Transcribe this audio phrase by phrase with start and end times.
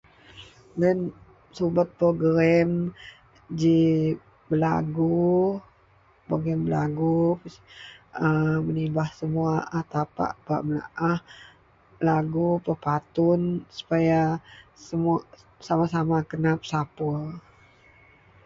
[0.79, 0.99] Diyen,
[1.55, 2.69] subet progerem
[3.59, 3.77] ji
[4.49, 5.23] belagu.
[6.25, 7.17] Progerem belagu
[8.27, 8.27] a
[8.65, 11.19] menibah semuwa a tapak bak menaah
[12.07, 13.41] lagu, pepatun
[13.77, 14.21] supaya
[14.85, 15.13] semu
[15.67, 17.19] sama-sama kena pesapur